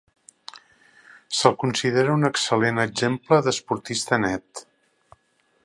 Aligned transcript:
Se'l 1.39 1.57
considera 1.63 2.15
un 2.21 2.29
excel·lent 2.31 2.83
exemple 2.85 3.39
d'esportista 3.49 4.19
net. 4.25 4.65